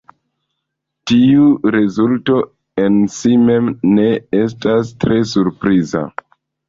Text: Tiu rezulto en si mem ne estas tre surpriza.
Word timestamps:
Tiu 1.09 1.43
rezulto 1.75 2.39
en 2.85 2.97
si 3.17 3.35
mem 3.45 3.69
ne 3.99 4.09
estas 4.41 4.93
tre 5.05 5.21
surpriza. 5.35 6.03